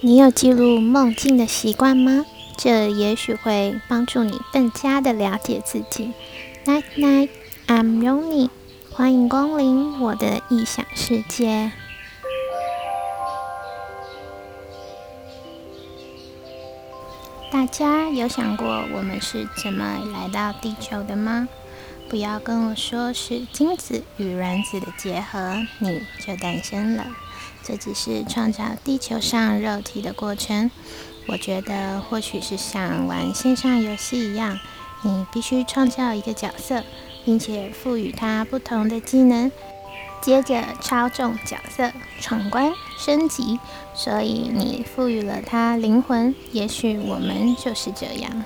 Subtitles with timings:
[0.00, 2.24] 你有记录梦境的习惯吗？
[2.56, 6.12] 这也许会帮助你更加的了解自己。
[6.64, 7.28] Night night,
[7.66, 8.50] I'm Yoni，
[8.92, 11.72] 欢迎光临我的异想世界。
[17.50, 21.48] 大家有想过我们是怎么来到地球的吗？
[22.08, 27.06] 不要跟我说是精子与卵子的结合，你就诞生了。
[27.62, 30.70] 这只是创造地球上肉体的过程。
[31.26, 34.58] 我觉得或许是像玩线上游戏一样，
[35.02, 36.82] 你必须创造一个角色，
[37.26, 39.52] 并且赋予它不同的技能，
[40.22, 43.60] 接着操纵角色闯关升级。
[43.94, 46.34] 所以你赋予了他灵魂。
[46.52, 48.44] 也许我们就是这样。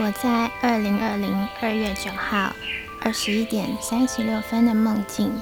[0.00, 2.52] 我在二零二零二月九号
[3.00, 5.32] 二十一点三十六分的梦境，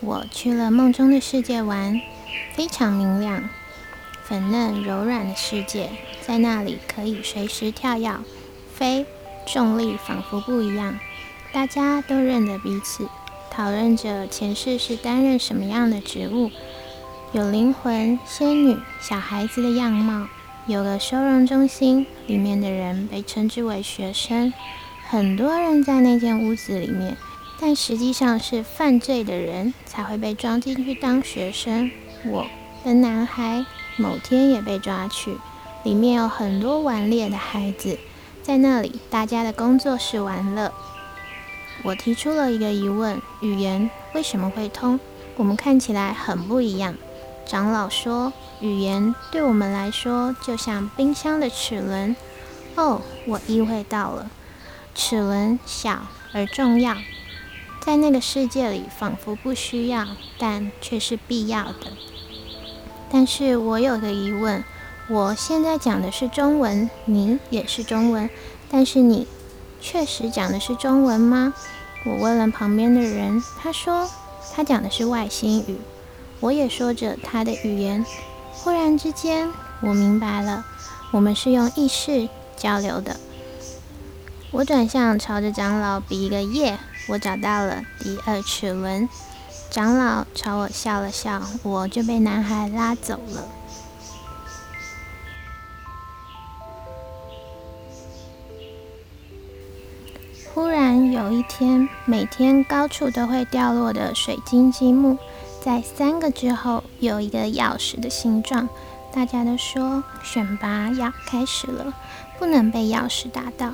[0.00, 2.00] 我去了梦中的世界玩，
[2.54, 3.46] 非常明亮、
[4.24, 5.90] 粉嫩柔软的世界，
[6.22, 8.10] 在那里可以随时跳跃、
[8.74, 9.04] 飞，
[9.46, 10.98] 重力仿佛不一样，
[11.52, 13.06] 大家都认得彼此，
[13.50, 16.50] 讨论着前世是担任什么样的职务，
[17.32, 20.26] 有灵魂、仙女、小孩子的样貌。
[20.66, 24.50] 有个收容中心，里面的人被称之为学生。
[25.06, 27.18] 很多人在那间屋子里面，
[27.60, 31.90] 但实际上是犯罪的人才会被装进去当学生。
[32.24, 32.46] 我
[32.82, 33.66] 的男孩
[33.98, 35.36] 某天也被抓去，
[35.82, 37.98] 里面有很多顽劣的孩子，
[38.42, 40.72] 在那里大家的工作是玩乐。
[41.82, 44.98] 我提出了一个疑问：语言为什么会通？
[45.36, 46.94] 我们看起来很不一样。
[47.46, 52.16] 长老说：“语言对我们来说就像冰箱的齿轮。”
[52.76, 54.30] 哦，我意会到了，
[54.94, 56.96] 齿轮小而重要，
[57.80, 60.06] 在那个世界里仿佛不需要，
[60.38, 61.92] 但却是必要的。
[63.10, 64.64] 但是我有个疑问：
[65.08, 68.28] 我现在讲的是中文，你也是中文，
[68.68, 69.28] 但是你
[69.80, 71.54] 确实讲的是中文吗？
[72.06, 74.10] 我问了旁边的人，他说
[74.52, 75.76] 他讲的是外星语。
[76.44, 78.04] 我也说着他的语言，
[78.52, 79.50] 忽然之间，
[79.80, 80.62] 我明白了，
[81.10, 83.16] 我们是用意识交流的。
[84.50, 86.78] 我转向，朝着长老比一个耶，
[87.08, 89.08] 我找到了第二齿轮。
[89.70, 93.48] 长老朝我笑了笑，我就被男孩拉走了。
[100.52, 105.16] 忽然有一天，每天高处都会掉落的水晶积木。
[105.64, 108.68] 在三个之后，有一个钥匙的形状。
[109.14, 111.94] 大家都说选拔要开始了，
[112.38, 113.72] 不能被钥匙打到。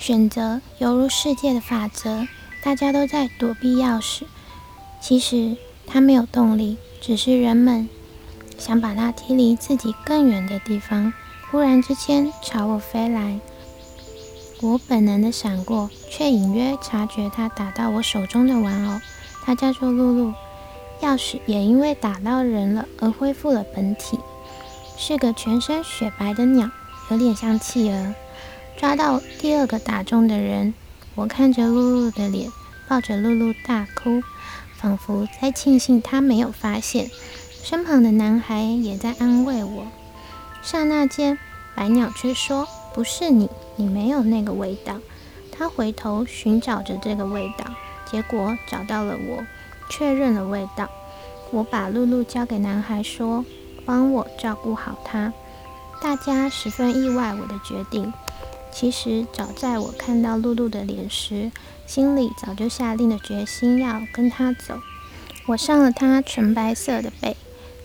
[0.00, 2.26] 选择犹如世界的法则，
[2.64, 4.22] 大家都在躲避钥匙。
[5.00, 7.88] 其实它没有动力，只是人们
[8.58, 11.12] 想把它踢离自己更远的地方。
[11.52, 13.38] 忽然之间朝我飞来，
[14.60, 19.00] 我本能的闪过，却隐约察觉它打到我手中的玩偶。
[19.44, 20.34] 它叫做露露。
[21.00, 24.18] 钥匙也因为打到人了而恢复了本体，
[24.96, 26.70] 是个全身雪白的鸟，
[27.10, 28.14] 有点像企鹅。
[28.76, 30.74] 抓到第二个打中的人，
[31.14, 32.50] 我看着露露的脸，
[32.88, 34.22] 抱着露露大哭，
[34.76, 37.10] 仿佛在庆幸他没有发现。
[37.62, 39.86] 身旁的男孩也在安慰我。
[40.62, 41.38] 刹那间，
[41.74, 44.98] 白鸟却说：“不是你，你没有那个味道。”
[45.56, 47.64] 他回头寻找着这个味道，
[48.10, 49.44] 结果找到了我。
[49.88, 50.88] 确认了味道，
[51.50, 53.44] 我把露露交给男孩，说
[53.84, 55.32] ：“帮我照顾好她。”
[56.02, 58.12] 大家十分意外我的决定。
[58.70, 61.52] 其实早在我看到露露的脸时，
[61.86, 64.80] 心里早就下定了决心要跟她走。
[65.46, 67.36] 我上了它纯白色的背，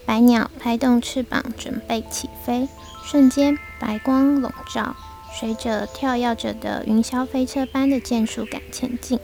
[0.05, 2.67] 白鸟拍动翅膀准备起飞，
[3.03, 4.95] 瞬间白光笼罩，
[5.39, 9.19] 随着跳跃着的云霄飞车般的箭术感前进。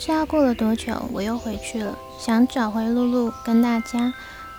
[0.00, 4.14] 不知道过了多久，我又回去了，想找回露露，跟大家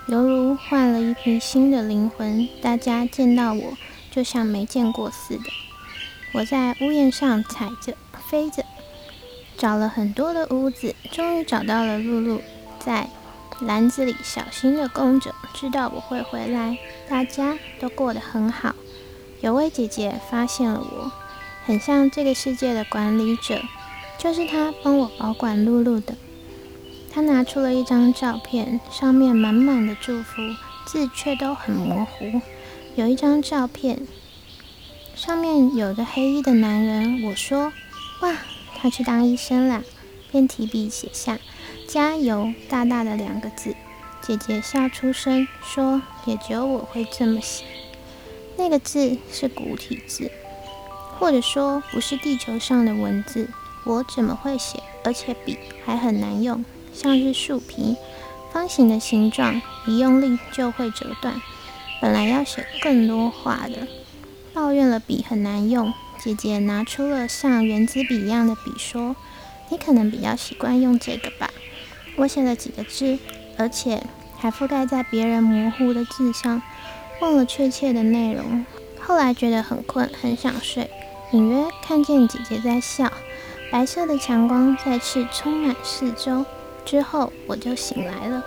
[0.06, 2.48] 犹如换了一批新的灵魂。
[2.62, 3.76] 大家见到我，
[4.08, 5.42] 就像没见过似的。
[6.32, 7.92] 我在屋檐上踩着、
[8.28, 8.64] 飞着，
[9.58, 12.40] 找了很多的屋子，终于找到了露露，
[12.78, 13.08] 在
[13.62, 16.78] 篮子里小心的供着，知道我会回来。
[17.08, 18.76] 大家都过得很好。
[19.40, 21.10] 有位姐姐发现了我，
[21.66, 23.60] 很像这个世界的管理者。
[24.22, 26.14] 就是他帮我保管露露的。
[27.12, 30.40] 他拿出了一张照片，上面满满的祝福，
[30.86, 32.40] 字却都很模糊。
[32.94, 34.06] 有一张照片，
[35.16, 37.24] 上面有个黑衣的男人。
[37.24, 37.72] 我说
[38.22, 38.36] ：“哇，
[38.76, 39.82] 他去当医生啦！”
[40.30, 41.40] 便提笔写下
[41.88, 43.74] “加油”大大的两个字。
[44.20, 47.64] 姐姐笑出声说：“也只有我会这么写。
[48.56, 50.30] 那个字是古体字，
[51.18, 53.48] 或者说不是地球上的文字。
[53.84, 54.82] 我怎么会写？
[55.04, 57.96] 而且笔还很难用，像是树皮，
[58.52, 61.40] 方形的形状，一用力就会折断。
[62.00, 63.86] 本来要写更多话的。”
[64.54, 65.92] 抱怨了笔很难用，
[66.22, 69.16] 姐姐拿出了像圆珠笔一样的笔，说
[69.70, 71.50] ：“你可能比较习惯用这个吧。”
[72.16, 73.18] 我写了几个字，
[73.56, 74.02] 而且
[74.36, 76.60] 还覆盖在别人模糊的字上，
[77.22, 78.66] 忘了确切的内容。
[79.00, 80.90] 后来觉得很困，很想睡，
[81.32, 83.10] 隐约看见姐姐在笑，
[83.72, 86.44] 白色的强光再次充满四周。
[86.84, 88.44] 之后我就醒来了。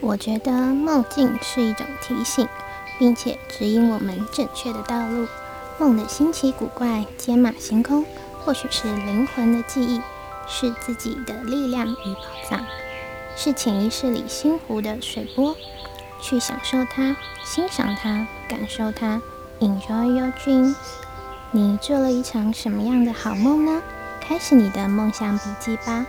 [0.00, 2.46] 我觉得梦境是一种提醒，
[2.98, 5.26] 并且指引我们正确的道路。
[5.78, 8.04] 梦的新奇古怪、天马行空，
[8.44, 10.00] 或许是灵魂的记忆，
[10.46, 12.64] 是自己的力量与宝藏，
[13.36, 15.56] 是潜意识里心湖的水波。
[16.20, 19.20] 去享受它，欣赏它，感受它。
[19.60, 20.74] Enjoy your dream。
[21.50, 23.82] 你做了一场什么样的好梦呢？
[24.20, 26.06] 开始你的梦想笔记吧。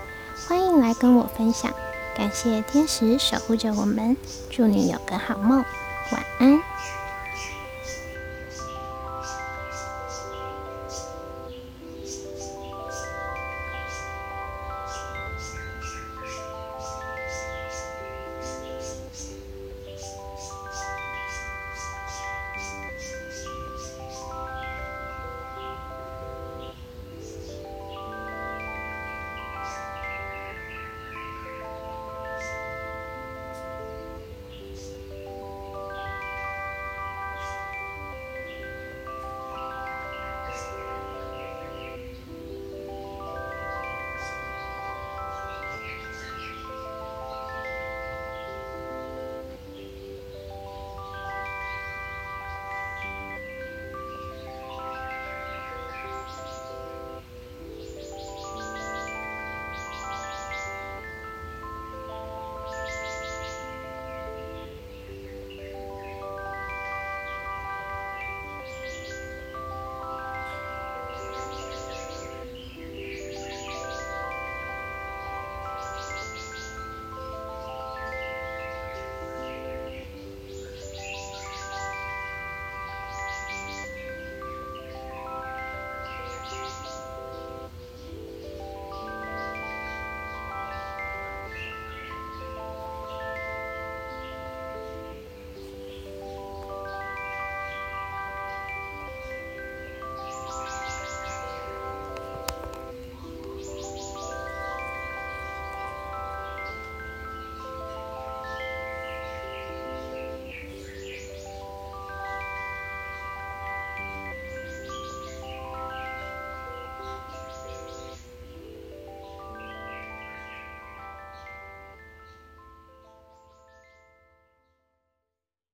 [0.48, 1.74] 欢迎来跟我分享。
[2.16, 4.16] 感谢天使守护着我们，
[4.50, 5.66] 祝你有个好梦，
[6.12, 6.75] 晚安。